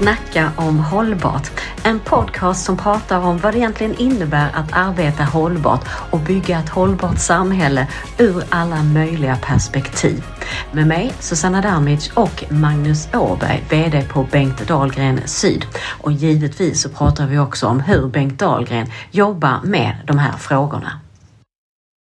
[0.00, 1.50] Snacka om hållbart.
[1.84, 6.68] En podcast som pratar om vad det egentligen innebär att arbeta hållbart och bygga ett
[6.68, 10.24] hållbart samhälle ur alla möjliga perspektiv.
[10.72, 15.66] Med mig Susanna Damic och Magnus Åberg, VD på Bengt Dahlgren Syd.
[16.00, 21.00] Och givetvis så pratar vi också om hur Bengt Dahlgren jobbar med de här frågorna.